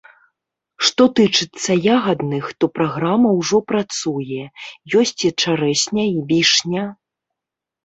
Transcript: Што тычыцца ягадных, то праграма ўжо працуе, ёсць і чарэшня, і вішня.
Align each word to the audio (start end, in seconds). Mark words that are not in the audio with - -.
Што 0.87 1.03
тычыцца 1.19 1.75
ягадных, 1.97 2.47
то 2.63 2.71
праграма 2.79 3.29
ўжо 3.39 3.57
працуе, 3.73 4.41
ёсць 5.05 5.15
і 5.31 5.33
чарэшня, 5.41 6.03
і 6.17 6.27
вішня. 6.35 6.83